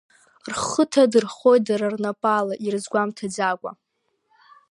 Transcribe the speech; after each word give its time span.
Рхы 0.51 0.83
ҭадырхоит 0.91 1.61
дара 1.67 1.87
рнапала 1.93 2.53
ирызгәамҭаӡакәа. 2.65 3.71